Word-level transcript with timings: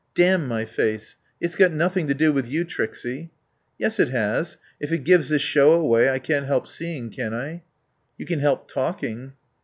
"Damn 0.15 0.47
my 0.47 0.65
face. 0.65 1.15
It's 1.39 1.55
got 1.55 1.71
nothing 1.71 2.07
to 2.07 2.15
do 2.15 2.33
with 2.33 2.47
you, 2.47 2.63
Trixie." 2.63 3.29
"Yes 3.77 3.99
it 3.99 4.09
has. 4.09 4.57
If 4.79 4.91
it 4.91 5.03
gives 5.03 5.29
the 5.29 5.37
show 5.37 5.73
away 5.73 6.09
I 6.09 6.17
can't 6.17 6.47
help 6.47 6.65
seeing, 6.67 7.11
can 7.11 7.35
I?" 7.35 7.61
"You 8.17 8.25
can 8.25 8.39
help 8.39 8.67
talking." 8.67 9.33